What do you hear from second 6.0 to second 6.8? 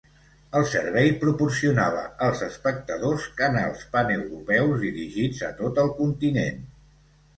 continent.